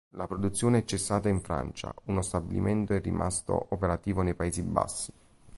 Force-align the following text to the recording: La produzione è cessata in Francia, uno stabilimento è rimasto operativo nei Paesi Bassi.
La 0.15 0.25
produzione 0.25 0.79
è 0.79 0.83
cessata 0.83 1.29
in 1.29 1.41
Francia, 1.41 1.93
uno 2.05 2.23
stabilimento 2.23 2.95
è 2.95 2.99
rimasto 3.01 3.67
operativo 3.69 4.23
nei 4.23 4.33
Paesi 4.33 4.63
Bassi. 4.63 5.13